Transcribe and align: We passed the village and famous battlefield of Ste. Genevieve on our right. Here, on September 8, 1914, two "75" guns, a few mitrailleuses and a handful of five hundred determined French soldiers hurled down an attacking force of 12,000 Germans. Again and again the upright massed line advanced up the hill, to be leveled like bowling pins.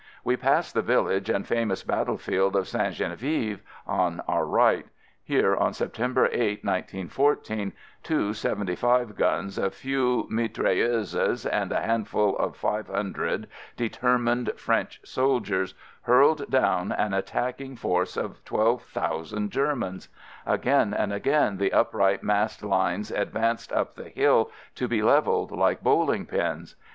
We 0.23 0.35
passed 0.35 0.73
the 0.73 0.81
village 0.81 1.29
and 1.29 1.45
famous 1.45 1.83
battlefield 1.83 2.55
of 2.55 2.67
Ste. 2.67 2.89
Genevieve 2.91 3.61
on 3.85 4.19
our 4.27 4.47
right. 4.47 4.87
Here, 5.23 5.55
on 5.55 5.73
September 5.73 6.27
8, 6.31 6.65
1914, 6.65 7.71
two 8.01 8.33
"75" 8.33 9.15
guns, 9.15 9.59
a 9.59 9.69
few 9.69 10.27
mitrailleuses 10.31 11.45
and 11.45 11.71
a 11.71 11.81
handful 11.81 12.35
of 12.37 12.55
five 12.55 12.87
hundred 12.87 13.47
determined 13.77 14.51
French 14.57 14.99
soldiers 15.05 15.75
hurled 16.01 16.49
down 16.49 16.91
an 16.91 17.13
attacking 17.13 17.75
force 17.75 18.17
of 18.17 18.43
12,000 18.43 19.51
Germans. 19.51 20.09
Again 20.47 20.95
and 20.95 21.13
again 21.13 21.57
the 21.57 21.71
upright 21.73 22.23
massed 22.23 22.63
line 22.63 23.05
advanced 23.15 23.71
up 23.71 23.93
the 23.93 24.09
hill, 24.09 24.49
to 24.73 24.87
be 24.87 25.03
leveled 25.03 25.51
like 25.51 25.83
bowling 25.83 26.25
pins. 26.25 26.75